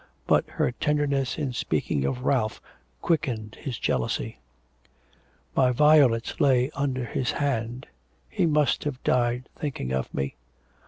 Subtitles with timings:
[0.25, 2.59] But her tenderness, in speaking of Ralph,
[3.03, 4.39] quickened his jealousy.
[5.55, 7.85] 'My violets lay under his hand,
[8.27, 10.37] he must have died thinking of me.'